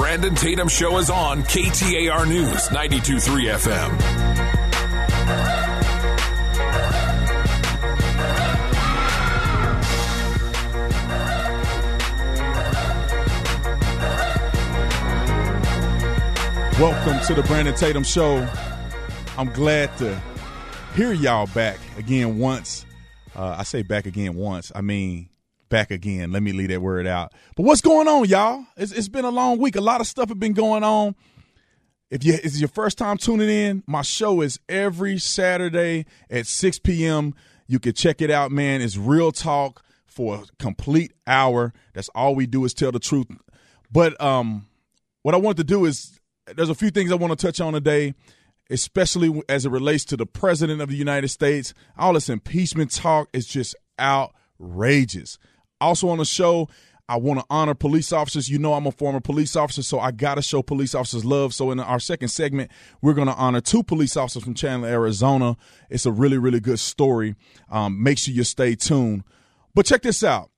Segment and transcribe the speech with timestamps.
[0.00, 4.00] Brandon Tatum Show is on KTAR News 92.3 FM.
[16.80, 18.48] Welcome to the Brandon Tatum Show.
[19.36, 20.18] I'm glad to
[20.94, 22.86] hear y'all back again once.
[23.36, 24.72] Uh, I say back again once.
[24.74, 25.28] I mean
[25.70, 26.30] back again.
[26.32, 27.32] Let me leave that word out.
[27.56, 28.66] But what's going on, y'all?
[28.76, 29.76] It's, it's been a long week.
[29.76, 31.14] A lot of stuff have been going on.
[32.10, 36.80] If you it's your first time tuning in, my show is every Saturday at 6
[36.80, 37.34] p.m.
[37.68, 38.82] You can check it out, man.
[38.82, 41.72] It's real talk for a complete hour.
[41.94, 43.28] That's all we do is tell the truth.
[43.92, 44.66] But um,
[45.22, 46.18] what I want to do is
[46.56, 48.14] there's a few things I want to touch on today,
[48.70, 51.74] especially as it relates to the president of the United States.
[51.96, 55.38] All this impeachment talk is just outrageous.
[55.80, 56.68] Also on the show,
[57.08, 58.48] I want to honor police officers.
[58.48, 61.52] You know, I'm a former police officer, so I got to show police officers love.
[61.54, 62.70] So, in our second segment,
[63.02, 65.56] we're going to honor two police officers from Chandler, Arizona.
[65.88, 67.34] It's a really, really good story.
[67.68, 69.24] Um, make sure you stay tuned.
[69.74, 70.50] But check this out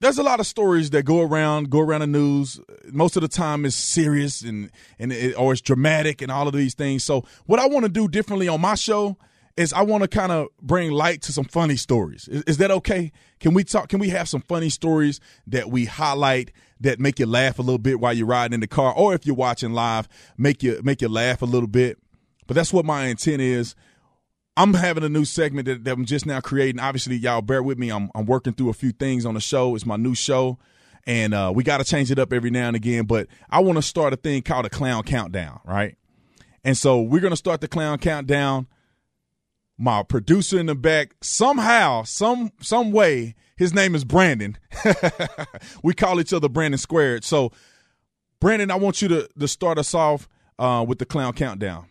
[0.00, 2.60] there's a lot of stories that go around go around the news
[2.90, 6.54] most of the time it's serious and and it, or it's dramatic and all of
[6.54, 9.16] these things so what i want to do differently on my show
[9.58, 12.70] is i want to kind of bring light to some funny stories is, is, that
[12.70, 17.18] okay can we talk can we have some funny stories that we highlight that make
[17.18, 19.72] you laugh a little bit while you're riding in the car or if you're watching
[19.72, 21.98] live make you make you laugh a little bit
[22.46, 23.74] but that's what my intent is
[24.56, 26.80] I'm having a new segment that, that, I'm just now creating.
[26.80, 27.90] Obviously, y'all bear with me.
[27.90, 29.76] I'm, I'm working through a few things on the show.
[29.76, 30.58] It's my new show,
[31.06, 33.04] and uh, we got to change it up every now and again.
[33.04, 35.96] But I want to start a thing called a clown countdown, right?
[36.64, 38.66] And so we're gonna start the clown countdown.
[39.78, 44.58] My producer in the back, somehow, some some way, his name is Brandon.
[45.82, 47.22] we call each other Brandon Squared.
[47.22, 47.52] So,
[48.40, 51.86] Brandon, I want you to to start us off uh, with the clown countdown.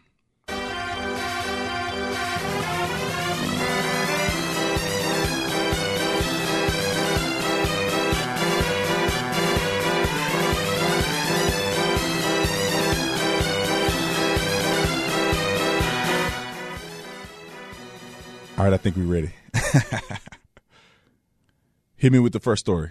[18.58, 19.30] All right, I think we're ready.
[21.96, 22.90] Hit me with the first story.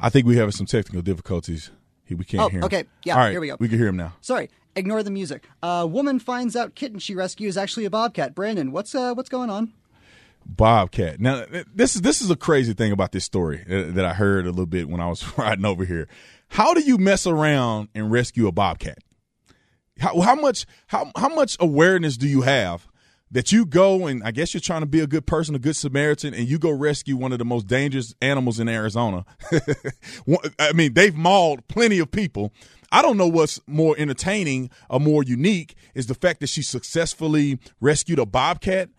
[0.00, 1.70] I think we have some technical difficulties.
[2.10, 2.64] We can't oh, hear him.
[2.64, 3.56] Okay, yeah, All right, here we go.
[3.60, 4.14] We can hear him now.
[4.20, 5.48] Sorry, ignore the music.
[5.62, 8.34] A uh, woman finds out kitten she rescues is actually a bobcat.
[8.34, 9.72] Brandon, what's uh, what's going on?
[10.44, 11.20] Bobcat.
[11.20, 14.50] Now, this is this is a crazy thing about this story that I heard a
[14.50, 16.08] little bit when I was riding over here.
[16.48, 18.98] How do you mess around and rescue a bobcat?
[20.00, 22.88] How, how much how how much awareness do you have
[23.32, 25.74] that you go and I guess you're trying to be a good person, a good
[25.74, 29.24] Samaritan, and you go rescue one of the most dangerous animals in Arizona.
[30.58, 32.52] I mean, they've mauled plenty of people.
[32.92, 37.58] I don't know what's more entertaining or more unique is the fact that she successfully
[37.80, 38.90] rescued a bobcat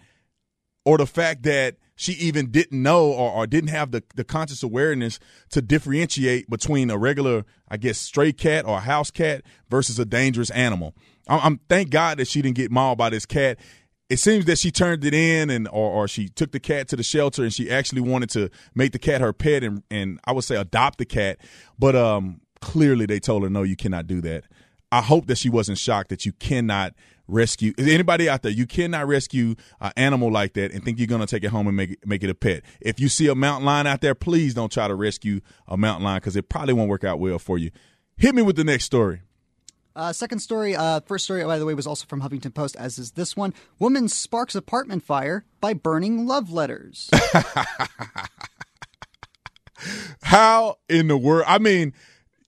[0.83, 4.63] or the fact that she even didn't know or, or didn't have the, the conscious
[4.63, 5.19] awareness
[5.51, 10.49] to differentiate between a regular, I guess, stray cat or house cat versus a dangerous
[10.49, 10.95] animal.
[11.27, 13.59] I'm, I'm thank God that she didn't get mauled by this cat
[14.09, 16.95] it seems that she turned it in and or, or she took the cat to
[16.95, 20.33] the shelter and she actually wanted to make the cat her pet and, and I
[20.33, 21.39] would say adopt the cat.
[21.79, 24.45] But um, clearly they told her, no, you cannot do that.
[24.91, 26.93] I hope that she wasn't shocked that you cannot
[27.27, 28.51] rescue anybody out there.
[28.51, 31.67] You cannot rescue an animal like that and think you're going to take it home
[31.67, 32.63] and make it, make it a pet.
[32.81, 36.03] If you see a mountain lion out there, please don't try to rescue a mountain
[36.03, 37.71] lion because it probably won't work out well for you.
[38.17, 39.21] Hit me with the next story.
[39.95, 42.97] Uh, second story, uh, first story, by the way, was also from Huffington Post, as
[42.97, 43.53] is this one.
[43.77, 47.09] Woman sparks apartment fire by burning love letters.
[50.23, 51.45] How in the world?
[51.47, 51.93] I mean,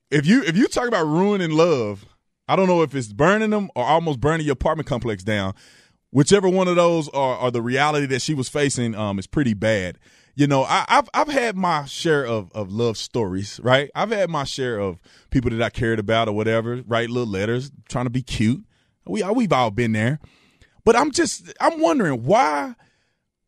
[0.09, 2.05] if you if you talk about ruining love,
[2.47, 5.53] I don't know if it's burning them or almost burning your apartment complex down.
[6.11, 9.53] Whichever one of those are, are the reality that she was facing um, is pretty
[9.53, 9.99] bad
[10.35, 13.89] you know, I, have I've had my share of, of love stories, right?
[13.95, 17.71] I've had my share of people that I cared about or whatever, write little letters,
[17.87, 18.65] trying to be cute.
[19.07, 20.19] We uh, we've all been there,
[20.83, 22.75] but I'm just I'm wondering why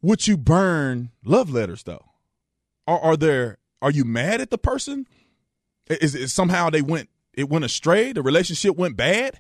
[0.02, 2.06] would you burn love letters though?
[2.86, 5.08] Are, are there are you mad at the person?
[5.90, 8.14] Is it somehow they went it went astray?
[8.14, 9.40] The relationship went bad.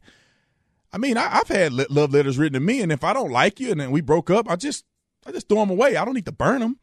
[0.91, 3.59] I mean, I, have had love letters written to me, and if I don't like
[3.59, 4.85] you and then we broke up, I just
[5.25, 5.95] I just throw them away.
[5.95, 6.79] I don't need to burn them.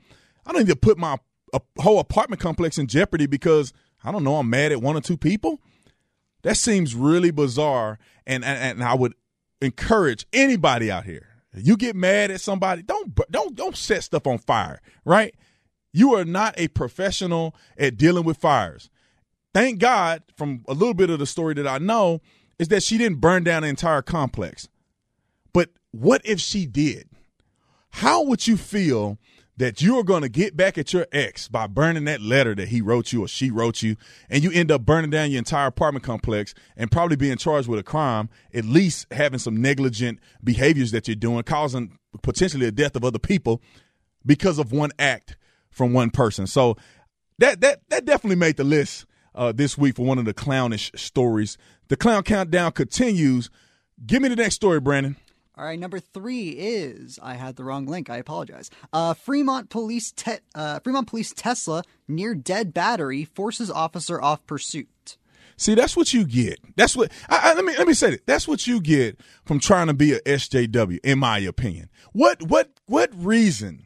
[0.46, 1.19] I don't need to put my
[1.52, 5.00] a whole apartment complex in jeopardy because I don't know I'm mad at one or
[5.00, 5.61] two people.
[6.43, 9.14] That seems really bizarre, and and, and I would
[9.61, 11.29] encourage anybody out here.
[11.56, 15.35] You get mad at somebody, don't don't don't set stuff on fire, right?
[15.93, 18.90] You are not a professional at dealing with fires.
[19.55, 22.20] thank God, from a little bit of the story that I know,
[22.58, 24.69] is that she didn't burn down the entire complex.
[25.52, 27.08] But what if she did?
[27.90, 29.19] How would you feel
[29.56, 32.80] that you're going to get back at your ex by burning that letter that he
[32.80, 33.96] wrote you or she wrote you,
[34.28, 37.78] and you end up burning down your entire apartment complex and probably being charged with
[37.78, 42.96] a crime, at least having some negligent behaviors that you're doing, causing potentially the death
[42.96, 43.62] of other people
[44.26, 45.36] because of one act
[45.70, 46.46] from one person.
[46.46, 46.76] So
[47.38, 50.90] that that that definitely made the list uh, this week for one of the clownish
[50.94, 51.58] stories.
[51.88, 53.50] The clown countdown continues.
[54.04, 55.16] Give me the next story, Brandon.
[55.56, 58.10] All right, number three is I had the wrong link.
[58.10, 58.70] I apologize.
[58.92, 65.16] Uh, Fremont police te- uh, Fremont police Tesla near dead battery forces officer off pursuit.
[65.56, 66.58] See, that's what you get.
[66.74, 67.12] That's what.
[67.28, 68.26] I, I, let me let me say it.
[68.26, 71.88] That's what you get from trying to be a SJW, in my opinion.
[72.12, 73.84] What what what reason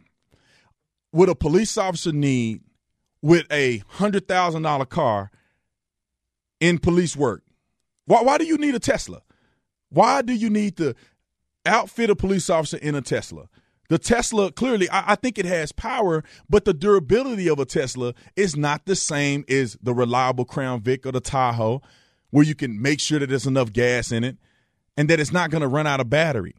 [1.13, 2.63] would a police officer need
[3.21, 5.31] with a hundred thousand dollar car
[6.61, 7.43] in police work?
[8.07, 9.21] Why why do you need a Tesla?
[9.91, 10.95] Why do you need to
[11.69, 13.49] outfit a police officer in a Tesla?
[13.89, 18.13] The Tesla, clearly, I, I, think it has power, but the durability of a Tesla
[18.37, 21.81] is not the same as the reliable Crown Vic or the Tahoe,
[22.31, 24.37] where you can make sure that there's enough gas in it
[24.99, 26.55] and that it's not going to run out of battery.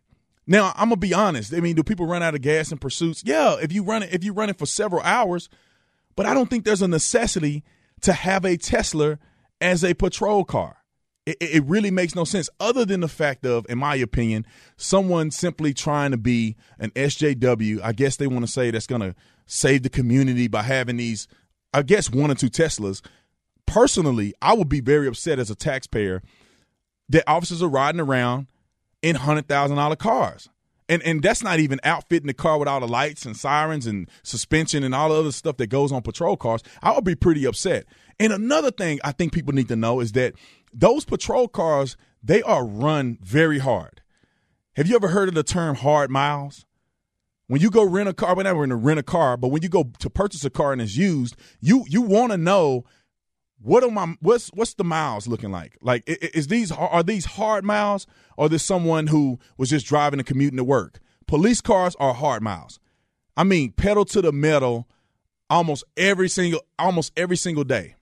[0.47, 1.53] Now, I'm gonna be honest.
[1.53, 3.21] I mean, do people run out of gas in pursuits?
[3.23, 5.47] Yeah, if you run it, if you run it for several hours,
[6.15, 7.63] but I don't think there's a necessity
[8.01, 9.19] to have a Tesla
[9.61, 10.78] as a patrol car
[11.29, 14.45] it, it really makes no sense other than the fact of, in my opinion,
[14.77, 17.81] someone simply trying to be an SJW.
[17.83, 19.15] I guess they want to say that's going to
[19.45, 21.27] save the community by having these,
[21.73, 23.01] I guess, one or two Teslas.
[23.65, 26.21] Personally, I would be very upset as a taxpayer
[27.09, 28.47] that officers are riding around
[29.01, 30.49] in hundred thousand dollar cars.
[30.87, 34.09] And and that's not even outfitting the car with all the lights and sirens and
[34.23, 36.63] suspension and all the other stuff that goes on patrol cars.
[36.81, 37.85] I would be pretty upset.
[38.19, 40.33] And another thing I think people need to know is that
[40.73, 44.01] those patrol cars, they are run very hard.
[44.75, 46.65] Have you ever heard of the term hard miles?
[47.47, 49.69] When you go rent a car, whenever in to rent a car, but when you
[49.69, 52.85] go to purchase a car and it's used, you you want to know
[53.59, 55.75] what are my what's what's the miles looking like?
[55.81, 58.05] Like is these are these hard miles
[58.37, 60.99] or is this someone who was just driving and commuting to work?
[61.25, 62.79] Police cars are hard miles.
[63.35, 64.87] I mean, pedal to the metal
[65.49, 67.95] almost every single almost every single day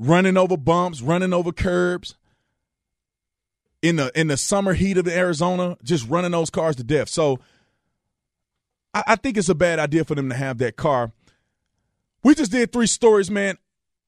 [0.00, 2.16] running over bumps, running over curbs.
[3.82, 7.08] In the in the summer heat of Arizona, just running those cars to death.
[7.08, 7.38] So
[8.92, 11.12] I, I think it's a bad idea for them to have that car.
[12.22, 13.56] We just did three stories, man.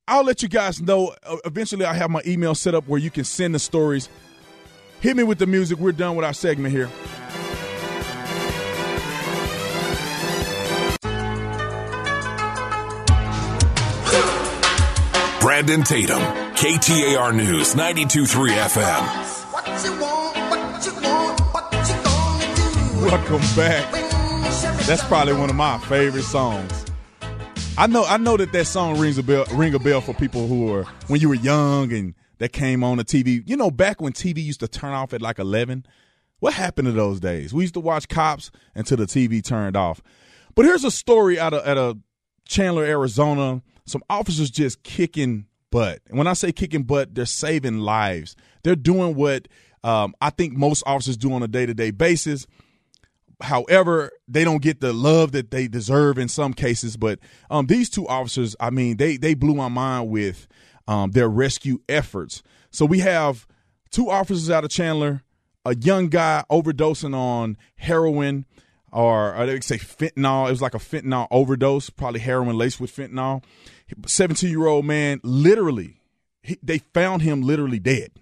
[0.07, 1.15] I'll let you guys know.
[1.23, 4.11] Uh, eventually, I have my email set up where you can send the stories.
[5.01, 5.79] Hit me with the music.
[5.79, 6.91] We're done with our segment here.
[15.43, 16.21] Brandon Tatum,
[16.55, 19.03] KTAR News, 92.3 FM.
[23.03, 23.91] Welcome back.
[24.87, 26.87] That's probably one of my favorite songs.
[27.77, 30.47] I know I know that that song rings a bell ring a bell for people
[30.47, 33.43] who are when you were young and that came on the TV.
[33.45, 35.85] You know, back when TV used to turn off at like 11.
[36.39, 37.53] What happened to those days?
[37.53, 40.03] We used to watch Cops until the TV turned off.
[40.55, 41.99] But here's a story out of at a
[42.47, 46.01] Chandler, Arizona some officers just kicking butt.
[46.09, 48.37] And when I say kicking butt, they're saving lives.
[48.63, 49.49] They're doing what
[49.83, 52.47] um, I think most officers do on a day to day basis.
[53.41, 56.97] However, they don't get the love that they deserve in some cases.
[56.97, 57.19] But
[57.51, 60.47] um, these two officers, I mean, they they blew my mind with
[60.87, 62.43] um, their rescue efforts.
[62.71, 63.47] So we have
[63.91, 65.23] two officers out of Chandler,
[65.65, 68.47] a young guy overdosing on heroin
[68.93, 70.49] or, or they say fentanyl.
[70.49, 73.43] It was like a fentanyl overdose, probably heroin laced with fentanyl.
[74.07, 76.01] 17 year old man, literally,
[76.43, 78.13] he, they found him literally dead.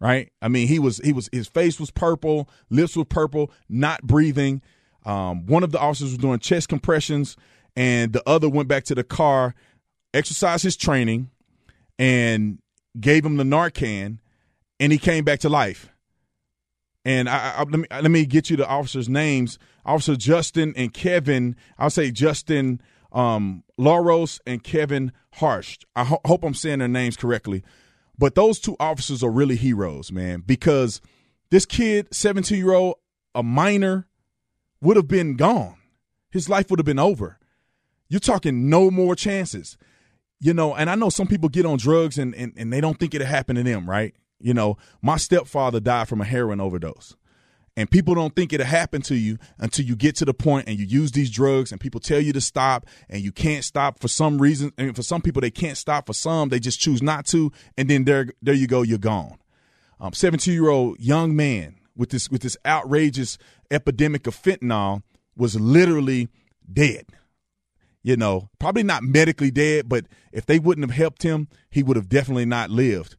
[0.00, 0.30] Right?
[0.40, 4.62] I mean, he was he was his face was purple, lips were purple, not breathing.
[5.04, 7.36] Um, one of the officers was doing chest compressions,
[7.74, 9.56] and the other went back to the car,
[10.14, 11.30] exercised his training,
[11.98, 12.58] and
[13.00, 14.18] gave him the Narcan,
[14.78, 15.90] and he came back to life.
[17.08, 19.58] And I, I, let me let me get you the officers' names.
[19.86, 21.56] Officer Justin and Kevin.
[21.78, 25.78] I'll say Justin um, Laros and Kevin Harsh.
[25.96, 27.64] I ho- hope I'm saying their names correctly.
[28.18, 31.00] But those two officers are really heroes, man, because
[31.48, 32.96] this kid, 17 year old,
[33.34, 34.06] a minor,
[34.82, 35.78] would have been gone.
[36.30, 37.38] His life would have been over.
[38.10, 39.78] You're talking no more chances.
[40.40, 43.00] You know, and I know some people get on drugs and, and, and they don't
[43.00, 44.14] think it'll happen to them, right?
[44.40, 47.16] You know, my stepfather died from a heroin overdose.
[47.76, 50.76] and people don't think it'll happen to you until you get to the point and
[50.78, 54.08] you use these drugs and people tell you to stop and you can't stop for
[54.08, 54.72] some reason.
[54.76, 56.48] And for some people they can't stop for some.
[56.48, 57.52] They just choose not to.
[57.76, 59.38] And then there there you go you're gone.
[60.00, 63.38] Um, 17 year old young man with this with this outrageous
[63.70, 65.02] epidemic of fentanyl
[65.36, 66.28] was literally
[66.72, 67.06] dead.
[68.02, 71.96] You know probably not medically dead but if they wouldn't have helped him he would
[71.96, 73.16] have definitely not lived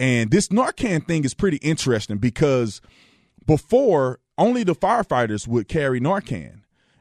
[0.00, 2.80] and this narcan thing is pretty interesting because
[3.48, 6.60] before, only the firefighters would carry Narcan.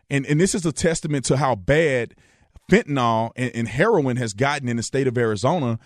[0.09, 2.15] And, and this is a testament to how bad
[2.71, 5.77] fentanyl and, and heroin has gotten in the state of Arizona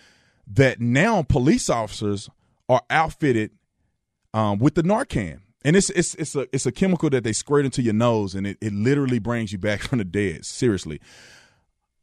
[0.48, 2.30] that now police officers
[2.70, 3.52] are outfitted
[4.34, 5.40] um, with the Narcan.
[5.64, 8.48] And it's it's it's a it's a chemical that they squirt into your nose, and
[8.48, 10.44] it, it literally brings you back from the dead.
[10.44, 11.00] Seriously,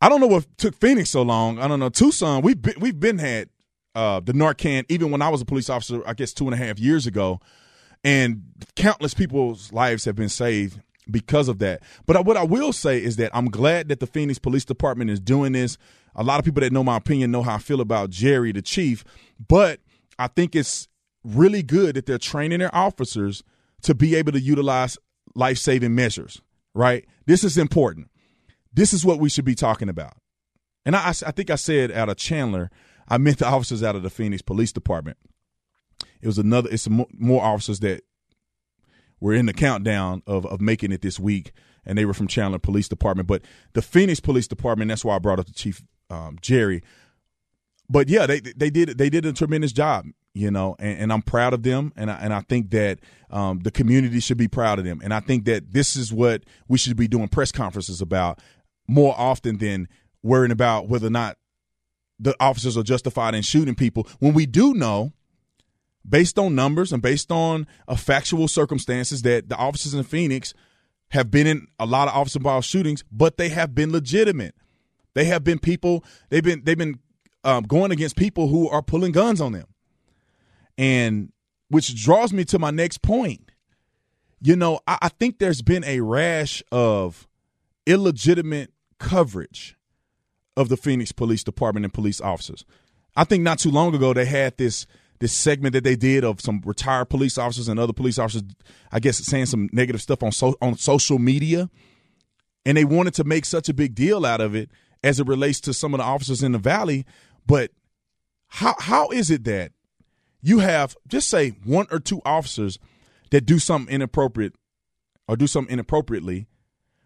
[0.00, 1.58] I don't know what took Phoenix so long.
[1.58, 2.42] I don't know Tucson.
[2.42, 3.48] We've been, we've been had
[3.98, 6.02] uh, the Narcan even when I was a police officer.
[6.06, 7.40] I guess two and a half years ago
[8.04, 8.44] and
[8.76, 11.82] countless people's lives have been saved because of that.
[12.06, 15.18] But what I will say is that I'm glad that the Phoenix Police Department is
[15.18, 15.78] doing this.
[16.14, 18.62] A lot of people that know my opinion know how I feel about Jerry, the
[18.62, 19.04] chief,
[19.48, 19.80] but
[20.16, 20.86] I think it's
[21.24, 23.42] really good that they're training their officers
[23.82, 24.96] to be able to utilize
[25.34, 26.40] life saving measures,
[26.72, 27.04] right?
[27.26, 28.10] This is important.
[28.72, 30.14] This is what we should be talking about.
[30.86, 32.70] And I, I think I said out of Chandler,
[33.08, 35.16] I meant the officers out of the Phoenix Police Department.
[36.20, 36.68] It was another.
[36.70, 38.02] It's more officers that
[39.20, 41.52] were in the countdown of of making it this week,
[41.84, 43.26] and they were from Chandler Police Department.
[43.26, 44.88] But the Phoenix Police Department.
[44.88, 46.82] That's why I brought up the chief um, Jerry.
[47.90, 51.22] But yeah, they they did they did a tremendous job, you know, and, and I'm
[51.22, 53.00] proud of them, and I, and I think that
[53.30, 56.44] um, the community should be proud of them, and I think that this is what
[56.68, 58.40] we should be doing press conferences about
[58.86, 59.88] more often than
[60.22, 61.38] worrying about whether or not
[62.18, 65.12] the officers are justified in shooting people when we do know
[66.08, 70.54] based on numbers and based on uh, factual circumstances that the officers in Phoenix
[71.10, 74.54] have been in a lot of officer involved shootings, but they have been legitimate.
[75.14, 76.04] They have been people.
[76.28, 76.98] They've been they've been
[77.44, 79.66] um, going against people who are pulling guns on them,
[80.76, 81.32] and
[81.68, 83.50] which draws me to my next point.
[84.40, 87.26] You know, I, I think there's been a rash of
[87.86, 89.77] illegitimate coverage
[90.58, 92.64] of the Phoenix Police Department and police officers.
[93.16, 94.86] I think not too long ago they had this
[95.20, 98.42] this segment that they did of some retired police officers and other police officers,
[98.92, 101.70] I guess, saying some negative stuff on so, on social media,
[102.64, 104.70] and they wanted to make such a big deal out of it
[105.02, 107.06] as it relates to some of the officers in the valley.
[107.46, 107.70] But
[108.48, 109.72] how how is it that
[110.40, 112.78] you have just say one or two officers
[113.30, 114.54] that do something inappropriate
[115.28, 116.48] or do something inappropriately,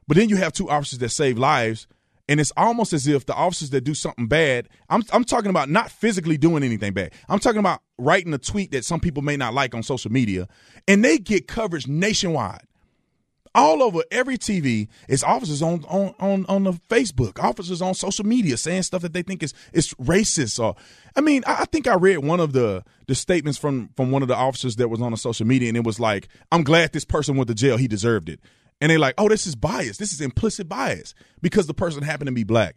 [0.09, 1.87] but then you have two officers that save lives
[2.32, 5.68] and it's almost as if the officers that do something bad, I'm, I'm talking about
[5.68, 7.12] not physically doing anything bad.
[7.28, 10.48] I'm talking about writing a tweet that some people may not like on social media,
[10.88, 12.62] and they get coverage nationwide.
[13.54, 18.24] All over every TV is officers on on on on the Facebook, officers on social
[18.24, 20.58] media saying stuff that they think is is racist.
[20.58, 20.74] Or,
[21.14, 24.22] I mean, I, I think I read one of the the statements from from one
[24.22, 26.94] of the officers that was on the social media, and it was like, "I'm glad
[26.94, 27.76] this person went to jail.
[27.76, 28.40] He deserved it."
[28.82, 29.96] And they're like, "Oh, this is bias.
[29.96, 32.74] This is implicit bias because the person happened to be black."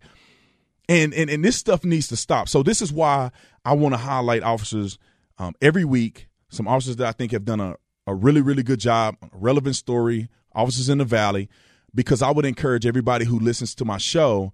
[0.87, 2.47] And and and this stuff needs to stop.
[2.47, 3.31] So this is why
[3.65, 4.99] I want to highlight officers
[5.39, 6.27] um, every week.
[6.49, 10.29] Some officers that I think have done a, a really really good job, relevant story.
[10.53, 11.49] Officers in the valley,
[11.93, 14.53] because I would encourage everybody who listens to my show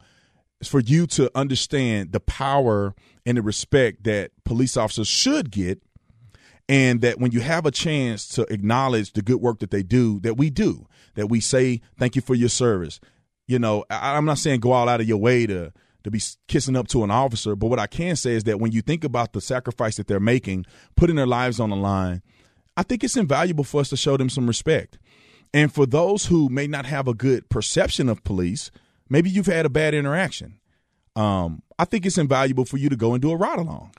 [0.63, 5.83] for you to understand the power and the respect that police officers should get
[6.67, 10.19] and that when you have a chance to acknowledge the good work that they do
[10.21, 12.99] that we do that we say thank you for your service.
[13.47, 15.71] You know, I, I'm not saying go all out of your way to
[16.03, 18.71] to be kissing up to an officer, but what I can say is that when
[18.71, 20.65] you think about the sacrifice that they're making,
[20.95, 22.23] putting their lives on the line,
[22.75, 24.97] I think it's invaluable for us to show them some respect.
[25.53, 28.71] And for those who may not have a good perception of police,
[29.09, 30.59] maybe you've had a bad interaction.
[31.15, 33.93] Um, I think it's invaluable for you to go and do a ride along.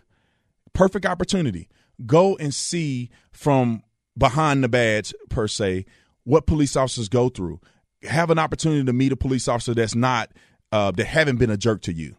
[0.73, 1.69] Perfect opportunity.
[2.07, 3.83] Go and see from
[4.16, 5.85] behind the badge, per se,
[6.25, 7.61] what police officers go through.
[8.02, 10.31] Have an opportunity to meet a police officer that's not
[10.73, 12.17] uh, that haven't been a jerk to you.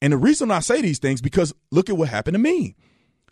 [0.00, 2.76] And the reason I say these things because look at what happened to me.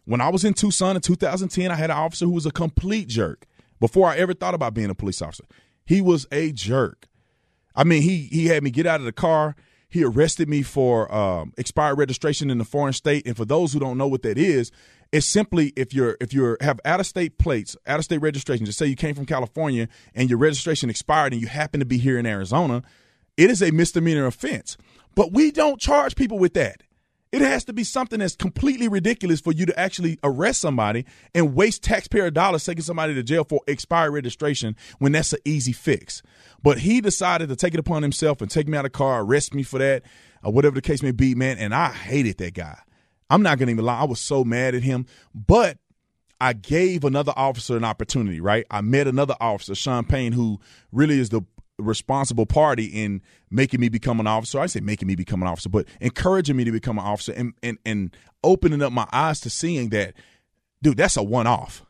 [0.04, 3.08] When I was in Tucson in 2010, I had an officer who was a complete
[3.08, 3.44] jerk.
[3.80, 5.44] Before I ever thought about being a police officer,
[5.84, 7.08] he was a jerk.
[7.74, 9.54] I mean, he he had me get out of the car.
[9.88, 13.26] He arrested me for um, expired registration in the foreign state.
[13.26, 14.70] And for those who don't know what that is,
[15.12, 18.66] it's simply if you're if you're have out of state plates, out of state registration.
[18.66, 21.98] Just say you came from California and your registration expired and you happen to be
[21.98, 22.82] here in Arizona,
[23.36, 24.76] it is a misdemeanor offense.
[25.14, 26.82] But we don't charge people with that.
[27.32, 31.54] It has to be something that's completely ridiculous for you to actually arrest somebody and
[31.54, 36.22] waste taxpayer dollars taking somebody to jail for expired registration when that's an easy fix.
[36.62, 39.22] But he decided to take it upon himself and take me out of the car,
[39.22, 40.04] arrest me for that,
[40.42, 41.58] or whatever the case may be, man.
[41.58, 42.78] And I hated that guy.
[43.30, 44.00] I'm not going to even lie.
[44.00, 45.06] I was so mad at him.
[45.34, 45.78] But
[46.40, 48.66] I gave another officer an opportunity, right?
[48.70, 50.60] I met another officer, Sean Payne, who
[50.92, 51.42] really is the
[51.78, 54.60] responsible party in making me become an officer.
[54.60, 57.52] I say making me become an officer, but encouraging me to become an officer and
[57.62, 60.14] and, and opening up my eyes to seeing that,
[60.82, 61.84] dude, that's a one off.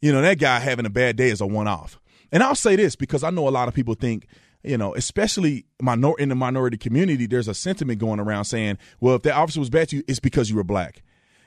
[0.00, 1.98] You know, that guy having a bad day is a one off.
[2.30, 4.26] And I'll say this because I know a lot of people think,
[4.62, 9.14] you know, especially minor in the minority community, there's a sentiment going around saying, well,
[9.14, 11.02] if that officer was bad to you, it's because you were black.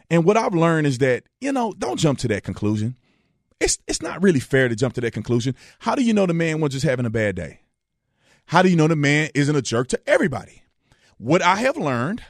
[0.09, 2.97] And what I've learned is that, you know, don't jump to that conclusion.
[3.59, 5.55] It's it's not really fair to jump to that conclusion.
[5.79, 7.61] How do you know the man was just having a bad day?
[8.45, 10.63] How do you know the man isn't a jerk to everybody?
[11.17, 12.23] What I have learned,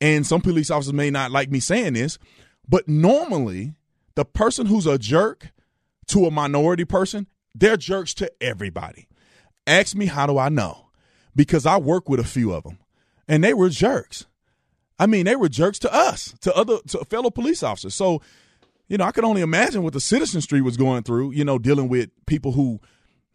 [0.00, 2.18] and some police officers may not like me saying this,
[2.68, 3.74] but normally
[4.16, 5.52] the person who's a jerk
[6.08, 9.06] to a minority person, they're jerks to everybody.
[9.66, 10.86] Ask me, how do I know?
[11.34, 12.78] Because I work with a few of them,
[13.28, 14.26] and they were jerks.
[14.98, 17.94] I mean, they were jerks to us, to other to fellow police officers.
[17.94, 18.22] So,
[18.88, 21.32] you know, I could only imagine what the Citizen Street was going through.
[21.32, 22.80] You know, dealing with people who,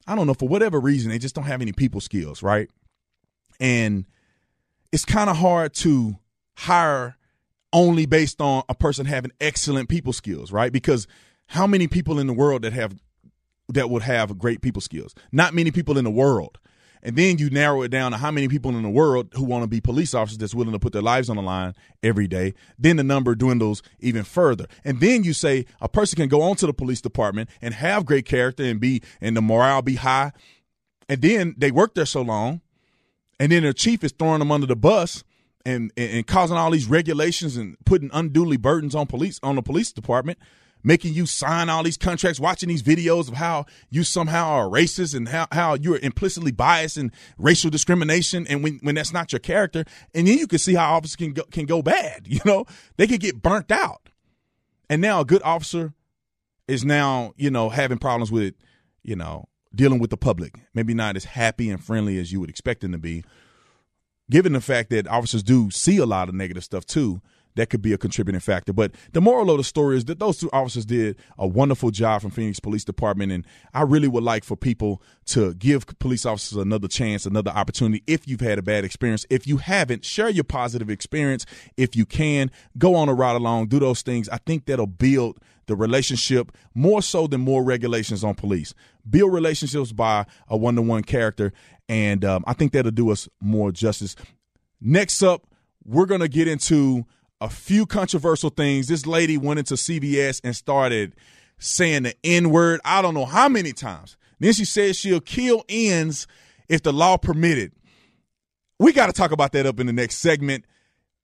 [0.06, 2.70] I don't know, for whatever reason, they just don't have any people skills, right?
[3.60, 4.06] And
[4.92, 6.18] it's kind of hard to
[6.58, 7.18] hire
[7.74, 10.72] only based on a person having excellent people skills, right?
[10.72, 11.08] Because
[11.48, 12.96] how many people in the world that have
[13.70, 15.14] that would have great people skills?
[15.32, 16.60] Not many people in the world.
[17.04, 19.64] And then you narrow it down to how many people in the world who want
[19.64, 22.54] to be police officers that's willing to put their lives on the line every day.
[22.78, 24.66] Then the number dwindles even further.
[24.84, 28.26] And then you say a person can go onto the police department and have great
[28.26, 30.32] character and be and the morale be high.
[31.08, 32.60] And then they work there so long,
[33.40, 35.24] and then their chief is throwing them under the bus
[35.66, 39.62] and, and, and causing all these regulations and putting unduly burdens on police on the
[39.62, 40.38] police department
[40.84, 45.16] making you sign all these contracts, watching these videos of how you somehow are racist
[45.16, 49.40] and how, how you're implicitly biased and racial discrimination and when, when that's not your
[49.40, 49.84] character.
[50.14, 52.28] And then you can see how officers can go, can go bad.
[52.38, 52.66] You know,
[52.98, 54.10] they could get burnt out.
[54.92, 55.94] And now a good officer
[56.68, 58.54] is now, you know, having problems with,
[59.02, 60.60] you know, dealing with the public.
[60.76, 63.24] Maybe not as happy and friendly as you would expect them to be,
[64.30, 67.22] given the fact that officers do see a lot of negative stuff too
[67.58, 68.72] that could be a contributing factor.
[68.72, 72.22] But the moral of the story is that those two officers did a wonderful job
[72.22, 76.58] from Phoenix Police Department, and I really would like for people to give police officers
[76.58, 78.04] another chance, another opportunity.
[78.08, 81.46] If you've had a bad experience, if you haven't, share your positive experience.
[81.76, 84.30] If you can, go on a ride along, do those things.
[84.30, 88.74] I think that'll build the relationship more so than more regulations on police.
[89.10, 91.52] Build relationships by a one to one character,
[91.90, 94.16] and um, I think that'll do us more justice.
[94.82, 95.48] Next up,
[95.86, 97.06] we're going to get into
[97.42, 98.88] a few controversial things.
[98.88, 101.16] This lady went into CVS and started
[101.60, 104.18] saying the N word, I don't know how many times.
[104.40, 106.28] Then she said she'll kill ends
[106.68, 107.72] if the law permitted.
[108.80, 110.66] We got to talk about that up in the next segment.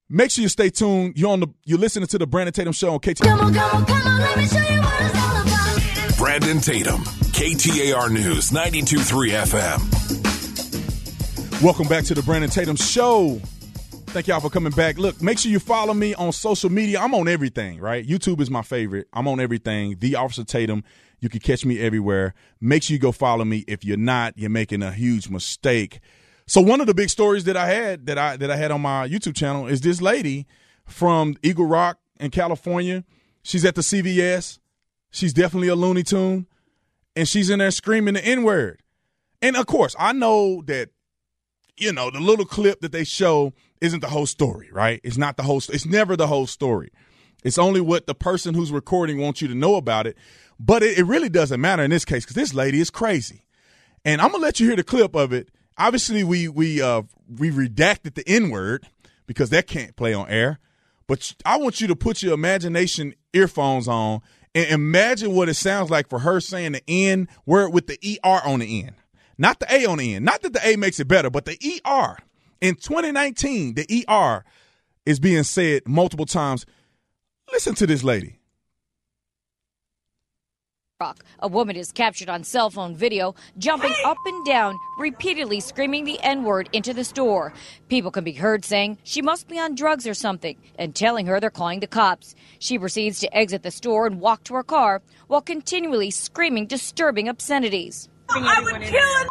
[0.10, 1.18] Make sure you stay tuned.
[1.18, 3.20] You're on the you're listening to the Brandon Tatum Show on KT.
[3.20, 6.18] Come on, come on, come on, let me show you what it's all about.
[6.18, 7.02] Brandon Tatum,
[7.34, 10.33] KTAR News, 92.3 FM.
[11.64, 13.40] Welcome back to the Brandon Tatum Show.
[14.08, 14.98] Thank y'all for coming back.
[14.98, 17.00] Look, make sure you follow me on social media.
[17.00, 18.06] I'm on everything, right?
[18.06, 19.08] YouTube is my favorite.
[19.14, 19.96] I'm on everything.
[19.98, 20.84] The Officer Tatum.
[21.22, 22.34] You can catch me everywhere.
[22.60, 23.64] Make sure you go follow me.
[23.66, 26.02] If you're not, you're making a huge mistake.
[26.48, 28.82] So one of the big stories that I had that I that I had on
[28.82, 30.46] my YouTube channel is this lady
[30.86, 33.06] from Eagle Rock in California.
[33.42, 34.60] She's at the CVS.
[35.12, 36.46] She's definitely a Looney Tune,
[37.16, 38.84] and she's in there screaming the N word.
[39.42, 40.90] And of course, I know that
[41.78, 45.00] you know the little clip that they show isn't the whole story, right?
[45.04, 45.58] It's not the whole.
[45.58, 46.92] It's never the whole story.
[47.44, 50.18] It's only what the person who's recording wants you to know about it.
[50.60, 53.46] But it, it really doesn't matter in this case because this lady is crazy.
[54.06, 55.50] And I'm gonna let you hear the clip of it.
[55.78, 58.88] Obviously, we we uh we redacted the N word
[59.26, 60.60] because that can't play on air.
[61.08, 64.22] But I want you to put your imagination earphones on
[64.56, 68.42] and imagine what it sounds like for her saying the N word with the ER
[68.46, 68.96] on the end.
[69.38, 70.26] Not the A on the end.
[70.26, 72.18] Not that the A makes it better, but the ER.
[72.62, 74.44] In 2019, the ER
[75.06, 76.66] is being said multiple times.
[77.52, 78.40] Listen to this lady.
[81.40, 86.18] A woman is captured on cell phone video jumping up and down, repeatedly screaming the
[86.22, 87.52] N word into the store.
[87.90, 91.42] People can be heard saying she must be on drugs or something and telling her
[91.42, 92.36] they're calling the cops.
[92.60, 97.28] She proceeds to exit the store and walk to her car while continually screaming disturbing
[97.28, 98.08] obscenities.
[98.30, 99.28] I would kill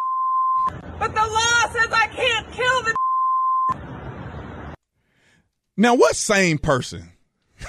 [0.99, 2.93] but the law says I can't kill the
[5.77, 7.11] Now, what sane person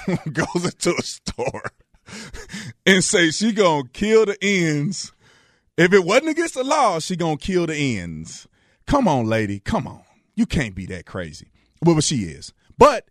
[0.31, 1.71] goes into a store
[2.85, 5.11] and say she gonna kill the ends?
[5.77, 8.47] If it wasn't against the law, she gonna kill the ends.
[8.85, 9.59] Come on, lady.
[9.59, 10.03] Come on.
[10.35, 11.47] You can't be that crazy.
[11.83, 12.53] Well, she is.
[12.77, 13.05] But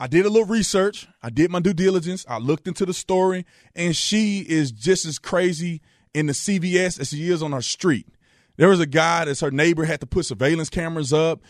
[0.00, 1.06] I did a little research.
[1.22, 2.26] I did my due diligence.
[2.28, 5.80] I looked into the story, and she is just as crazy
[6.14, 8.06] in the CVS as she is on her street.
[8.56, 11.40] There was a guy that's her neighbor had to put surveillance cameras up,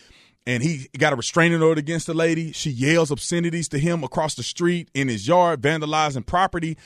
[0.45, 2.51] and he got a restraining order against the lady.
[2.51, 6.77] She yells obscenities to him across the street in his yard, vandalizing property.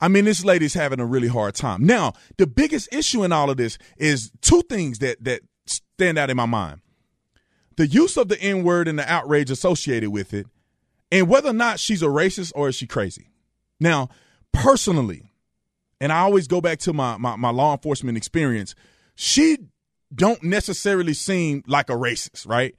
[0.00, 1.84] I mean, this lady's having a really hard time.
[1.84, 6.30] Now, the biggest issue in all of this is two things that that stand out
[6.30, 6.80] in my mind.
[7.76, 10.46] The use of the N word and the outrage associated with it,
[11.10, 13.30] and whether or not she's a racist or is she crazy.
[13.80, 14.08] Now,
[14.52, 15.31] personally,
[16.02, 18.74] and I always go back to my, my, my law enforcement experience,
[19.14, 19.56] she
[20.12, 22.74] don't necessarily seem like a racist, right?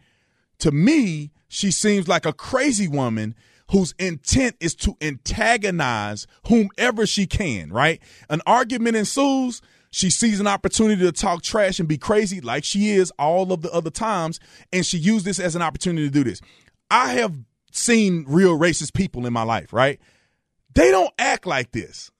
[0.59, 3.33] To me, she seems like a crazy woman
[3.71, 8.01] whose intent is to antagonize whomever she can, right?
[8.29, 9.61] An argument ensues.
[9.89, 13.61] She sees an opportunity to talk trash and be crazy like she is all of
[13.61, 14.41] the other times.
[14.73, 16.41] And she used this as an opportunity to do this.
[16.91, 17.37] I have
[17.71, 20.01] seen real racist people in my life, right?
[20.75, 22.11] They don't act like this.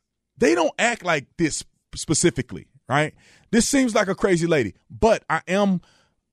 [0.43, 1.63] They don't act like this
[1.95, 3.13] specifically, right?
[3.51, 5.79] This seems like a crazy lady, but I am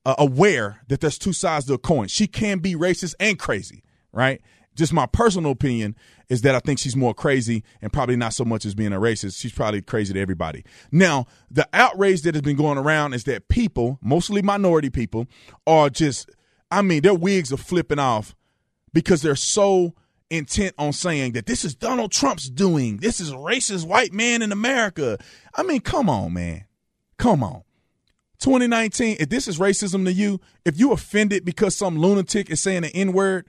[0.05, 2.09] uh, aware that there's two sides to a coin.
[2.09, 4.41] She can be racist and crazy, right?
[4.75, 5.95] Just my personal opinion
[6.29, 8.99] is that I think she's more crazy and probably not so much as being a
[8.99, 9.41] racist.
[9.41, 10.65] She's probably crazy to everybody.
[10.91, 15.29] Now, the outrage that has been going around is that people, mostly minority people,
[15.69, 16.29] are just,
[16.69, 18.35] I mean, their wigs are flipping off
[18.93, 19.95] because they're so
[20.31, 22.99] intent on saying that this is Donald Trump's doing.
[22.99, 25.19] This is racist white man in America.
[25.55, 26.65] I mean, come on, man.
[27.19, 27.63] Come on.
[28.39, 32.85] 2019, if this is racism to you, if you offended because some lunatic is saying
[32.85, 33.47] an N word,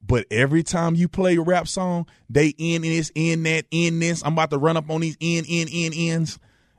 [0.00, 4.22] but every time you play a rap song, they in this, in that, in this.
[4.24, 6.38] I'm about to run up on these in, in, in, ins.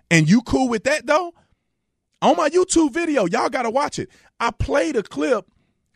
[0.10, 1.34] And you cool with that though?
[2.21, 4.10] On my YouTube video, y'all gotta watch it.
[4.39, 5.45] I played a clip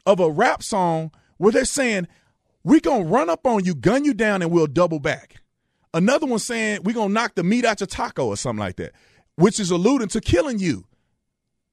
[0.05, 2.07] of a rap song where they're saying,
[2.63, 5.41] we gonna run up on you, gun you down, and we'll double back.
[5.93, 8.93] Another one saying we're gonna knock the meat out your taco or something like that,
[9.35, 10.85] which is alluding to killing you,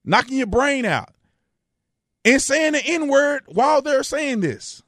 [0.05, 1.15] knocking your brain out,
[2.25, 4.83] and saying the N word while they're saying this.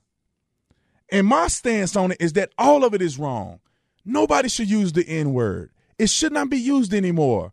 [1.11, 3.61] And my stance on it is that all of it is wrong.
[4.05, 5.71] Nobody should use the N word.
[5.99, 7.53] It should not be used anymore.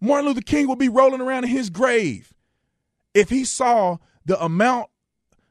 [0.00, 2.34] Martin Luther King would be rolling around in his grave
[3.14, 4.90] if he saw the amount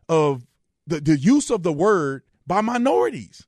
[0.08, 0.46] of
[0.86, 3.48] the, the use of the word by minorities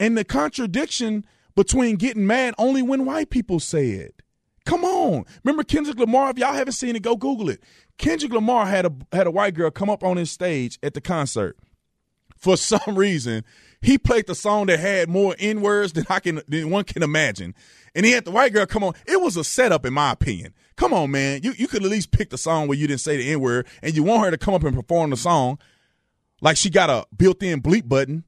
[0.00, 4.22] and the contradiction between getting mad only when white people say it.
[4.64, 5.24] Come on.
[5.42, 6.30] Remember Kendrick Lamar?
[6.30, 7.62] If y'all haven't seen it, go Google it.
[7.98, 11.00] Kendrick Lamar had a had a white girl come up on his stage at the
[11.00, 11.58] concert.
[12.36, 13.44] For some reason,
[13.80, 17.02] he played the song that had more N words than I can than one can
[17.02, 17.54] imagine.
[17.94, 18.94] And he had the white girl come on.
[19.06, 20.54] It was a setup, in my opinion.
[20.76, 21.42] Come on, man.
[21.42, 23.66] You you could at least pick the song where you didn't say the N word
[23.82, 25.58] and you want her to come up and perform the song
[26.44, 28.22] like she got a built-in bleep button.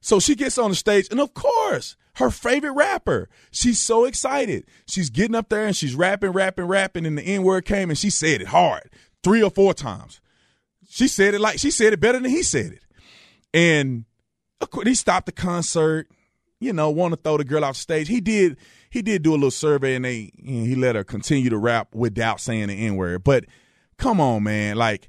[0.00, 3.28] So she gets on the stage, and of course, her favorite rapper.
[3.50, 4.64] She's so excited.
[4.86, 7.98] She's getting up there and she's rapping, rapping, rapping, and the N word came and
[7.98, 8.90] she said it hard
[9.22, 10.20] three or four times.
[10.88, 12.82] She said it like she said it better than he said it.
[13.52, 14.04] And
[14.60, 16.08] of course, he stopped the concert,
[16.60, 18.08] you know, want to throw the girl off stage.
[18.08, 18.56] He did
[18.90, 21.94] he did do a little survey and they know, he let her continue to rap
[21.94, 23.22] without saying the N word.
[23.22, 23.44] But
[23.96, 25.08] come on, man, like,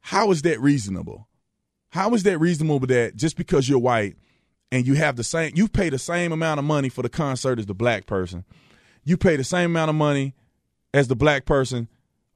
[0.00, 1.28] how is that reasonable?
[1.92, 4.16] How is that reasonable that just because you're white
[4.70, 7.58] and you have the same you pay the same amount of money for the concert
[7.58, 8.46] as the black person,
[9.04, 10.34] you pay the same amount of money
[10.94, 11.88] as the black person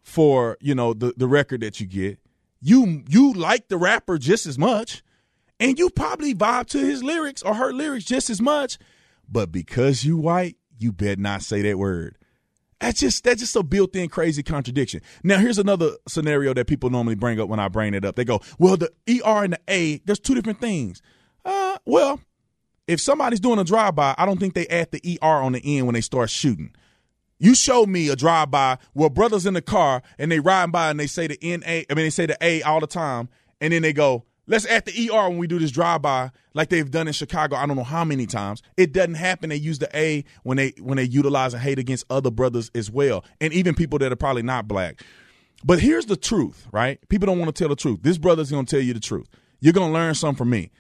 [0.03, 2.19] for, you know, the, the record that you get.
[2.61, 5.03] You you like the rapper just as much,
[5.59, 8.77] and you probably vibe to his lyrics or her lyrics just as much,
[9.27, 12.19] but because you white, you better not say that word.
[12.81, 15.01] That's just that's just a built-in crazy contradiction.
[15.25, 18.17] Now here's another scenario that people normally bring up when I bring it up.
[18.17, 21.01] They go, "Well, the ER and the A, there's two different things."
[21.45, 22.21] Uh, well,
[22.87, 25.87] if somebody's doing a drive-by, I don't think they add the ER on the end
[25.87, 26.75] when they start shooting.
[27.39, 31.01] You show me a drive-by where brothers in the car and they riding by and
[31.01, 33.29] they say the NA, I mean they say the A all the time,
[33.61, 36.91] and then they go, Let's add the ER when we do this drive-by, like they've
[36.91, 37.57] done in Chicago.
[37.57, 38.63] I don't know how many times.
[38.77, 39.51] It doesn't happen.
[39.51, 42.91] They use the A when they when they utilize and hate against other brothers as
[42.91, 45.03] well, and even people that are probably not black.
[45.65, 47.01] But here's the truth, right?
[47.09, 48.01] People don't want to tell the truth.
[48.03, 49.27] This brother's gonna tell you the truth.
[49.61, 50.71] You're gonna learn something from me.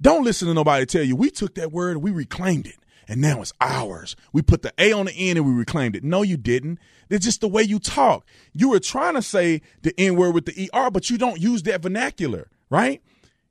[0.00, 2.76] Don't listen to nobody tell you we took that word we reclaimed it
[3.08, 4.16] and now it's ours.
[4.32, 6.04] We put the A on the end and we reclaimed it.
[6.04, 6.78] No, you didn't.
[7.10, 8.26] It's just the way you talk.
[8.52, 11.62] You were trying to say the N word with the ER, but you don't use
[11.64, 13.00] that vernacular right?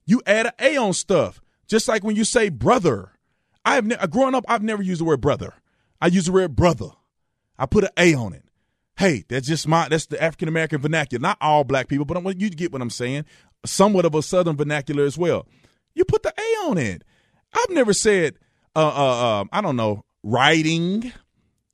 [0.05, 1.41] You add an A on stuff.
[1.67, 3.11] Just like when you say brother.
[3.65, 5.53] I've ne- growing up, I've never used the word brother.
[6.01, 6.89] I use the word brother.
[7.57, 8.43] I put an A on it.
[8.97, 11.21] Hey, that's just my that's the African American vernacular.
[11.21, 13.23] Not all black people, but I'm, you get what I'm saying.
[13.65, 15.47] Somewhat of a Southern vernacular as well.
[15.95, 17.03] You put the A on it.
[17.53, 18.35] I've never said,
[18.75, 21.13] uh, uh, uh I don't know, riding.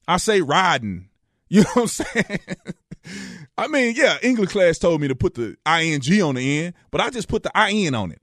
[0.07, 1.09] I say riding.
[1.49, 2.39] You know what I'm saying?
[3.57, 7.01] I mean, yeah, English class told me to put the ing on the end, but
[7.01, 8.21] I just put the in on it.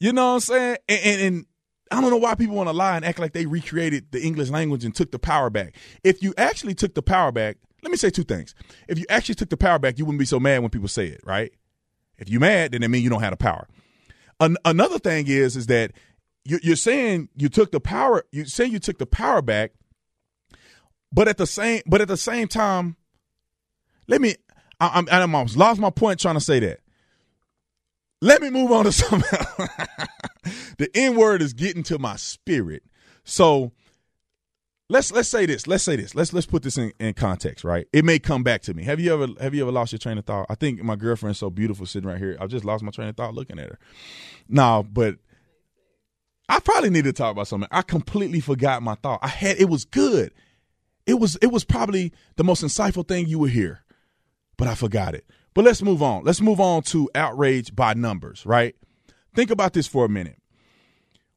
[0.00, 0.76] You know what I'm saying?
[0.88, 1.46] And, and, and
[1.90, 4.50] I don't know why people want to lie and act like they recreated the English
[4.50, 5.74] language and took the power back.
[6.04, 8.54] If you actually took the power back, let me say two things.
[8.88, 11.06] If you actually took the power back, you wouldn't be so mad when people say
[11.06, 11.52] it, right?
[12.18, 13.68] If you're mad, then it means you don't have the power.
[14.40, 15.92] An- another thing is, is that
[16.44, 18.24] you- you're saying you took the power.
[18.32, 19.72] You say you took the power back,
[21.12, 22.96] but at the same, but at the same time,
[24.08, 24.34] let me.
[24.80, 26.80] I, I'm, I'm almost lost my point trying to say that.
[28.20, 29.38] Let me move on to something.
[30.78, 32.82] the N word is getting to my spirit.
[33.24, 33.72] So
[34.88, 35.66] let's let's say this.
[35.66, 36.14] Let's say this.
[36.14, 37.86] Let's let's put this in, in context, right?
[37.92, 38.84] It may come back to me.
[38.84, 40.46] Have you ever have you ever lost your train of thought?
[40.48, 42.36] I think my girlfriend's so beautiful sitting right here.
[42.40, 43.78] I just lost my train of thought looking at her.
[44.48, 45.16] No, but
[46.48, 47.68] I probably need to talk about something.
[47.70, 49.20] I completely forgot my thought.
[49.22, 50.32] I had it was good.
[51.06, 53.84] It was it was probably the most insightful thing you would hear,
[54.58, 55.24] but I forgot it.
[55.54, 56.24] But let's move on.
[56.24, 58.76] Let's move on to outrage by numbers, right?
[59.34, 60.36] Think about this for a minute.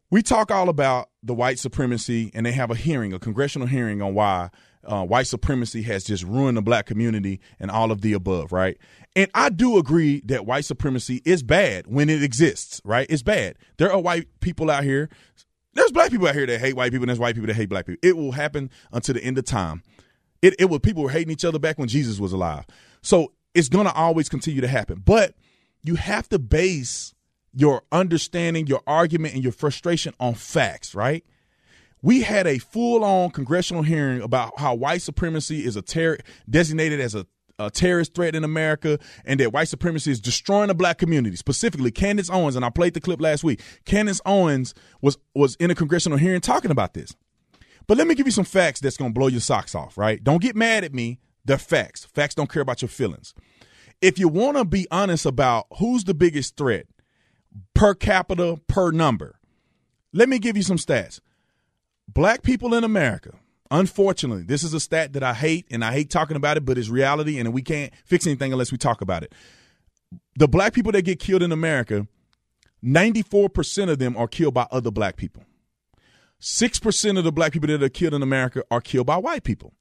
[0.10, 4.02] We talk all about the white supremacy, and they have a hearing, a congressional hearing
[4.02, 4.50] on why
[4.84, 8.78] uh, white supremacy has just ruined the black community and all of the above, right?
[9.16, 13.08] And I do agree that white supremacy is bad when it exists, right?
[13.10, 13.58] It's bad.
[13.78, 15.10] There are white people out here.
[15.74, 17.70] There's black people out here that hate white people, and there's white people that hate
[17.70, 18.00] black people.
[18.08, 19.84] It will happen until the end of time.
[20.42, 22.66] It it was people were hating each other back when Jesus was alive.
[23.02, 25.02] So it's gonna always continue to happen.
[25.06, 25.36] But
[25.84, 27.14] you have to base
[27.54, 31.26] your understanding, your argument, and your frustration on facts, right?
[32.02, 36.18] We had a full on congressional hearing about how white supremacy is a terror
[36.50, 37.28] designated as a,
[37.60, 41.36] a terrorist threat in America and that white supremacy is destroying the black community.
[41.36, 43.62] Specifically, Candace Owens, and I played the clip last week.
[43.86, 47.16] Candace Owens was was in a congressional hearing talking about this.
[47.86, 50.24] But let me give you some facts that's gonna blow your socks off, right?
[50.24, 51.20] Don't get mad at me.
[51.46, 52.06] They're facts.
[52.06, 53.34] Facts don't care about your feelings.
[54.02, 56.88] If you want to be honest about who's the biggest threat
[57.74, 59.40] per capita, per number,
[60.14, 61.20] let me give you some stats.
[62.08, 63.32] Black people in America,
[63.70, 66.78] unfortunately, this is a stat that I hate and I hate talking about it, but
[66.78, 69.34] it's reality and we can't fix anything unless we talk about it.
[70.36, 72.08] The black people that get killed in America,
[72.84, 75.44] 94% of them are killed by other black people.
[76.42, 79.74] 6% of the black people that are killed in America are killed by white people.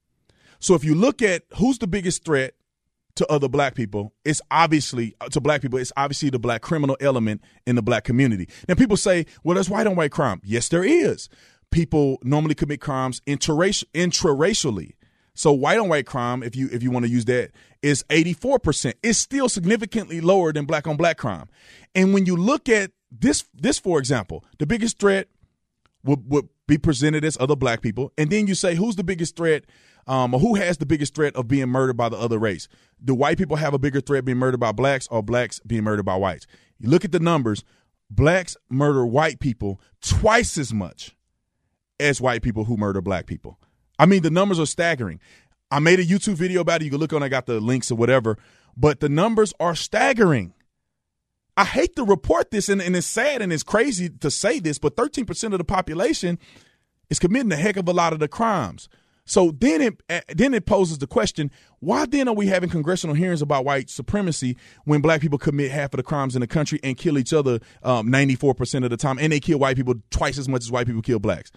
[0.61, 2.55] So if you look at who's the biggest threat
[3.16, 6.96] to other black people, it's obviously uh, to black people, it's obviously the black criminal
[7.01, 8.49] element in the black community.
[8.68, 10.40] Now people say, well, there's white on white crime.
[10.44, 11.29] Yes, there is.
[11.70, 14.92] People normally commit crimes intraracially.
[15.35, 18.94] So white on white crime, if you if you want to use that, is 84%.
[19.03, 21.49] It's still significantly lower than black on black crime.
[21.94, 25.29] And when you look at this this for example, the biggest threat
[26.05, 28.12] would, would be presented as other black people.
[28.18, 29.64] And then you say, who's the biggest threat,
[30.07, 32.69] um, who has the biggest threat of being murdered by the other race?
[33.03, 36.05] Do white people have a bigger threat being murdered by blacks or blacks being murdered
[36.05, 36.47] by whites?
[36.79, 37.65] You look at the numbers,
[38.11, 41.17] blacks murder white people twice as much
[41.99, 43.59] as white people who murder black people.
[43.99, 45.21] I mean, the numbers are staggering.
[45.71, 46.87] I made a YouTube video about it.
[46.87, 48.39] You can look on, I got the links or whatever,
[48.77, 50.55] but the numbers are staggering.
[51.57, 54.79] I hate to report this, and, and it's sad and it's crazy to say this,
[54.79, 56.39] but 13% of the population
[57.11, 58.89] is committing a heck of a lot of the crimes.
[59.31, 63.14] So then it uh, then it poses the question: Why then are we having congressional
[63.14, 66.81] hearings about white supremacy when black people commit half of the crimes in the country
[66.83, 69.95] and kill each other ninety four percent of the time, and they kill white people
[70.11, 71.53] twice as much as white people kill blacks?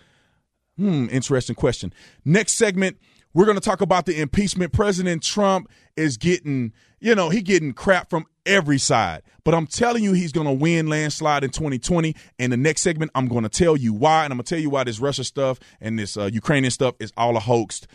[0.77, 1.91] Hmm, interesting question.
[2.23, 2.97] Next segment,
[3.33, 4.73] we're going to talk about the impeachment.
[4.73, 9.23] President Trump is getting, you know, he getting crap from every side.
[9.43, 12.15] But I'm telling you, he's going to win landslide in 2020.
[12.39, 14.61] And the next segment, I'm going to tell you why, and I'm going to tell
[14.61, 17.87] you why this Russia stuff and this uh, Ukrainian stuff is all a hoax.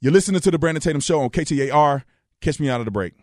[0.00, 2.04] You're listening to the Brandon Tatum Show on KTAR.
[2.40, 3.14] Catch me out of the break.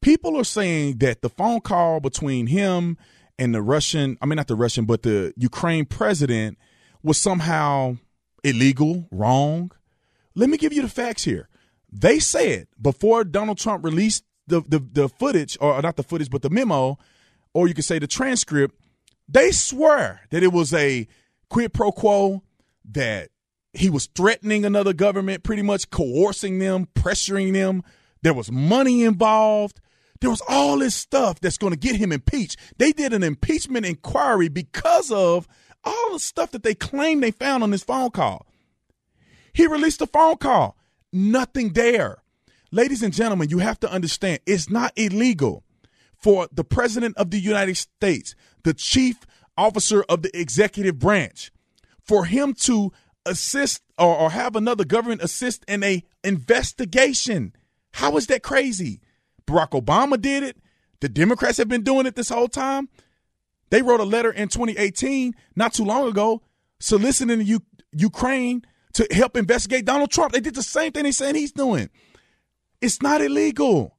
[0.01, 2.99] People are saying that the phone call between him
[3.39, 6.59] and the Russian, I mean not the Russian, but the Ukraine president
[7.03, 7.97] was somehow
[8.45, 9.71] illegal, wrong.
[10.35, 11.49] Let me give you the facts here.
[11.91, 16.43] They said before Donald Trump released the, the, the footage, or not the footage, but
[16.43, 16.99] the memo,
[17.55, 18.75] or you could say the transcript,
[19.29, 21.07] they swear that it was a
[21.49, 22.43] quid pro quo,
[22.91, 23.31] that
[23.73, 27.83] he was threatening another government, pretty much coercing them, pressuring them.
[28.23, 29.81] There was money involved.
[30.21, 32.59] There was all this stuff that's going to get him impeached.
[32.79, 35.49] They did an impeachment inquiry because of
[35.85, 38.47] all the stuff that they claim they found on this phone call.
[39.53, 40.77] He released a phone call,
[41.13, 42.23] nothing there.
[42.71, 45.65] Ladies and gentlemen, you have to understand it's not illegal
[46.17, 51.51] for the President of the United States, the chief officer of the executive branch,
[52.01, 52.93] for him to
[53.27, 57.55] assist or, or have another government assist in a investigation.
[57.93, 59.01] How is that crazy?
[59.47, 60.57] Barack Obama did it.
[61.01, 62.89] The Democrats have been doing it this whole time.
[63.71, 66.43] They wrote a letter in 2018, not too long ago,
[66.79, 68.63] soliciting U- Ukraine
[68.95, 70.33] to help investigate Donald Trump.
[70.33, 71.89] They did the same thing they saying he's doing.
[72.81, 73.97] It's not illegal.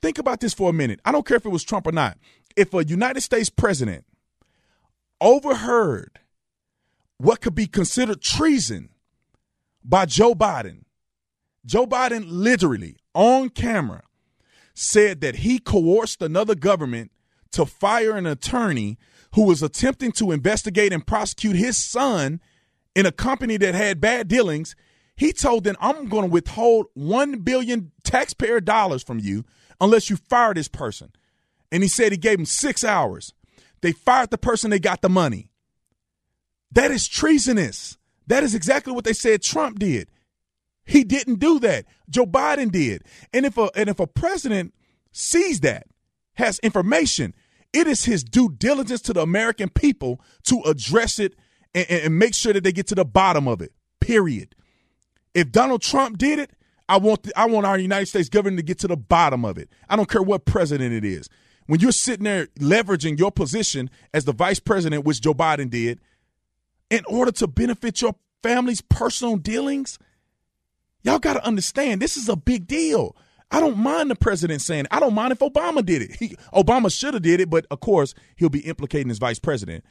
[0.00, 1.00] Think about this for a minute.
[1.04, 2.18] I don't care if it was Trump or not.
[2.56, 4.04] If a United States president
[5.20, 6.20] overheard
[7.18, 8.90] what could be considered treason
[9.84, 10.84] by Joe Biden,
[11.64, 14.02] Joe Biden literally on camera
[14.74, 17.12] said that he coerced another government
[17.52, 18.98] to fire an attorney
[19.34, 22.40] who was attempting to investigate and prosecute his son
[22.94, 24.74] in a company that had bad dealings.
[25.16, 29.44] He told them, I'm going to withhold 1 billion taxpayer dollars from you
[29.80, 31.12] unless you fire this person.
[31.70, 33.32] And he said he gave him six hours.
[33.80, 35.50] They fired the person, they got the money.
[36.72, 37.98] That is treasonous.
[38.26, 40.08] That is exactly what they said Trump did.
[40.84, 41.84] He didn't do that.
[42.08, 43.02] Joe Biden did.
[43.32, 44.74] And if a and if a president
[45.12, 45.86] sees that,
[46.34, 47.34] has information,
[47.72, 51.34] it is his due diligence to the American people to address it
[51.74, 53.72] and, and make sure that they get to the bottom of it.
[54.00, 54.54] Period.
[55.34, 56.50] If Donald Trump did it,
[56.88, 59.56] I want the, I want our United States government to get to the bottom of
[59.56, 59.68] it.
[59.88, 61.28] I don't care what president it is.
[61.66, 66.00] When you're sitting there leveraging your position as the vice president, which Joe Biden did,
[66.92, 69.98] in order to benefit your family's personal dealings,
[71.02, 73.16] y'all got to understand this is a big deal.
[73.50, 74.86] I don't mind the president saying.
[74.90, 76.16] I don't mind if Obama did it.
[76.18, 79.84] He, Obama should have did it, but of course he'll be implicating his vice president.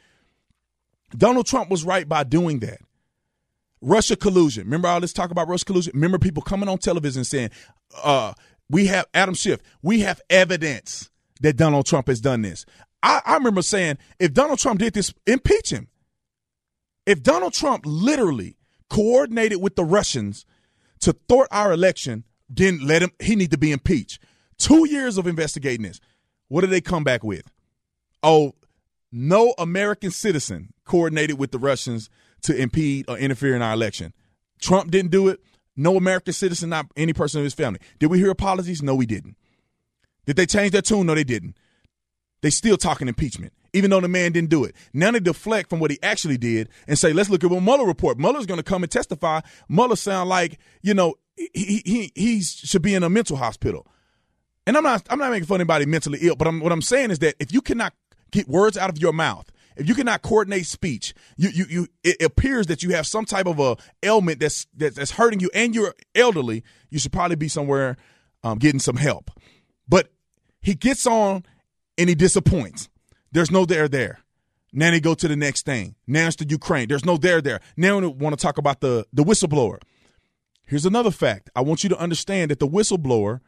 [1.18, 2.80] Donald Trump was right by doing that.
[3.82, 4.66] Russia collusion.
[4.66, 5.94] Remember all this talk about Russia collusion?
[5.96, 7.50] Remember people coming on television saying,
[8.04, 8.34] uh,
[8.70, 11.10] we have Adam Schiff, we have evidence
[11.42, 12.64] that Donald Trump has done this.
[13.02, 15.88] I, I remember saying, if Donald Trump did this, impeach him.
[17.06, 18.58] If Donald Trump literally
[18.90, 20.46] coordinated with the Russians
[21.00, 23.12] to thwart our election, didn't let him.
[23.20, 24.22] He need to be impeached.
[24.58, 26.00] Two years of investigating this.
[26.48, 27.44] What did they come back with?
[28.22, 28.54] Oh,
[29.12, 32.10] no American citizen coordinated with the Russians
[32.44, 34.14] to impede or interfere in our election.
[34.60, 35.40] Trump didn't do it.
[35.76, 37.80] No American citizen, not any person in his family.
[38.00, 38.84] Did we hear apologies?
[38.84, 39.38] No, we didn't.
[40.26, 41.08] Did they change their tune?
[41.08, 41.58] No, they didn't.
[42.42, 44.76] They still talking impeachment, even though the man didn't do it.
[44.94, 47.86] Now they deflect from what he actually did and say, let's look at what Mueller
[47.86, 48.18] report.
[48.18, 49.42] Mueller's going to come and testify.
[49.70, 53.88] Mueller sound like, you know, he he he should be in a mental hospital.
[54.68, 56.82] And I'm not I'm not making fun of anybody mentally ill, but I'm, what I'm
[56.82, 57.94] saying is that if you cannot
[58.32, 62.22] get words out of your mouth, if you cannot coordinate speech, you you you it
[62.22, 65.96] appears that you have some type of a ailment that's that's hurting you, and you're
[66.14, 66.64] elderly.
[66.90, 67.98] You should probably be somewhere
[68.44, 69.32] um, getting some help.
[69.88, 70.12] But
[70.62, 71.44] he gets on
[71.98, 72.90] and he disappoints.
[73.32, 74.20] There's no there there.
[74.74, 75.96] Now they go to the next thing.
[76.08, 76.88] Now it's the Ukraine.
[76.88, 77.60] There's no there there.
[77.76, 79.80] Now we want to talk about the the whistleblower.
[80.66, 81.50] Here's another fact.
[81.56, 83.42] I want you to understand that the whistleblower,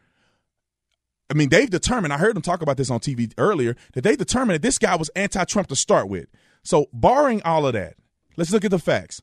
[1.29, 4.17] I mean, they've determined, I heard them talk about this on TV earlier, that they
[4.17, 6.27] determined that this guy was anti Trump to start with.
[6.63, 7.95] So, barring all of that,
[8.35, 9.21] let's look at the facts.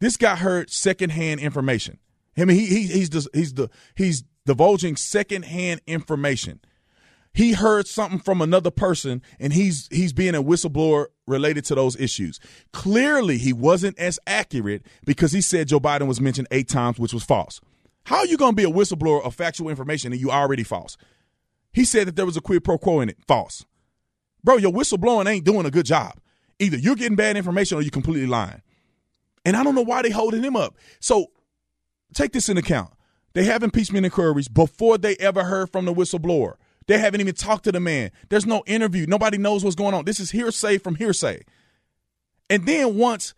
[0.00, 1.98] This guy heard secondhand information.
[2.36, 6.60] I mean, he, he he's the, he's the he's divulging secondhand information
[7.32, 11.98] he heard something from another person and he's he's being a whistleblower related to those
[11.98, 12.40] issues.
[12.72, 17.14] Clearly, he wasn't as accurate because he said Joe Biden was mentioned eight times, which
[17.14, 17.60] was false.
[18.04, 20.96] How are you going to be a whistleblower of factual information and you already false?
[21.72, 23.18] He said that there was a quid pro quo in it.
[23.28, 23.64] False.
[24.42, 26.14] Bro, your whistleblowing ain't doing a good job.
[26.58, 28.62] Either you're getting bad information or you're completely lying.
[29.44, 30.76] And I don't know why they holding him up.
[30.98, 31.26] So
[32.14, 32.92] take this into account.
[33.32, 36.54] They have impeachment inquiries before they ever heard from the whistleblower.
[36.90, 38.10] They haven't even talked to the man.
[38.30, 39.06] There's no interview.
[39.06, 40.04] Nobody knows what's going on.
[40.06, 41.44] This is hearsay from hearsay.
[42.48, 43.32] And then once,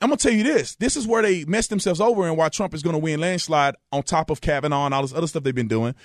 [0.00, 2.74] I'm gonna tell you this: this is where they messed themselves over, and why Trump
[2.74, 5.66] is gonna win landslide on top of Kavanaugh and all this other stuff they've been
[5.66, 5.96] doing,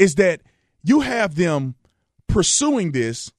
[0.00, 0.40] is that
[0.82, 1.76] you have them
[2.26, 3.30] pursuing this,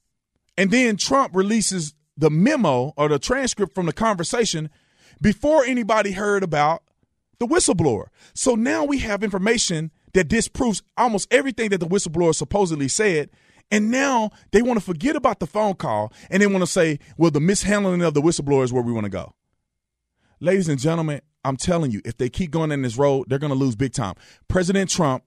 [0.58, 4.70] and then Trump releases the memo or the transcript from the conversation
[5.20, 6.84] before anybody heard about
[7.39, 8.06] the whistleblower.
[8.34, 13.30] So now we have information that disproves almost everything that the whistleblower supposedly said.
[13.72, 16.99] And now they want to forget about the phone call and they want to say,
[17.18, 19.34] well, the mishandling of the whistleblower is where we want to go.
[20.39, 23.51] Ladies and gentlemen, I'm telling you, if they keep going in this road, they're going
[23.53, 24.16] to lose big time.
[24.47, 25.24] President Trump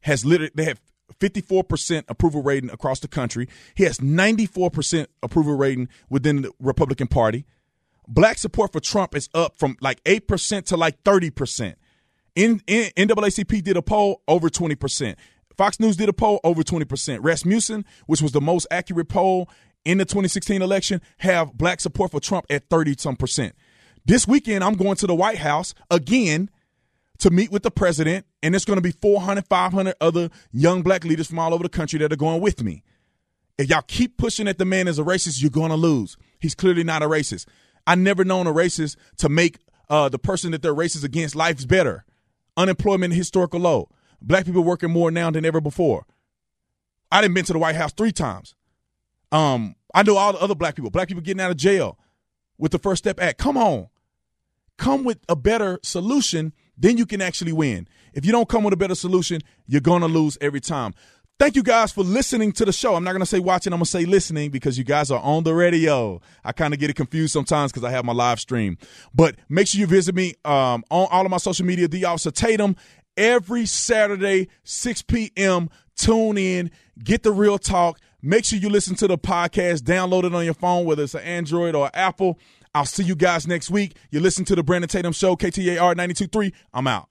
[0.00, 0.80] has literally, they have
[1.20, 3.48] 54% approval rating across the country.
[3.74, 7.44] He has 94% approval rating within the Republican Party.
[8.08, 11.74] Black support for Trump is up from like 8% to like 30%.
[12.34, 15.16] In, in, NAACP did a poll over 20%.
[15.56, 17.18] Fox News did a poll over 20%.
[17.20, 19.48] Rasmussen, which was the most accurate poll
[19.84, 23.54] in the 2016 election, have black support for Trump at 30 some percent.
[24.04, 26.50] This weekend, I'm going to the White House again
[27.18, 31.04] to meet with the president, and it's going to be 400, 500 other young black
[31.04, 32.82] leaders from all over the country that are going with me.
[33.58, 36.16] If y'all keep pushing at the man as a racist, you're going to lose.
[36.40, 37.46] He's clearly not a racist.
[37.86, 39.58] I never known a racist to make
[39.88, 42.04] uh, the person that they're racist against lives better.
[42.56, 43.88] Unemployment historical low.
[44.20, 46.06] Black people working more now than ever before.
[47.10, 48.54] I didn't been to the White House three times.
[49.30, 50.90] Um, I know all the other black people.
[50.90, 51.98] Black people getting out of jail
[52.58, 53.38] with the First Step Act.
[53.38, 53.88] Come on,
[54.78, 57.86] come with a better solution then you can actually win.
[58.12, 60.94] If you don't come with a better solution, you're to lose every time.
[61.42, 62.94] Thank you guys for listening to the show.
[62.94, 65.18] I'm not going to say watching, I'm going to say listening because you guys are
[65.18, 66.20] on the radio.
[66.44, 68.78] I kind of get it confused sometimes because I have my live stream.
[69.12, 72.30] But make sure you visit me um, on all of my social media, The Officer
[72.30, 72.76] Tatum,
[73.16, 75.68] every Saturday, 6 p.m.
[75.96, 76.70] Tune in,
[77.02, 77.98] get the real talk.
[78.22, 81.22] Make sure you listen to the podcast, download it on your phone, whether it's an
[81.22, 82.38] Android or Apple.
[82.72, 83.96] I'll see you guys next week.
[84.12, 86.52] You listen to the Brandon Tatum Show, KTAR 92.3.
[86.72, 87.08] I'm out.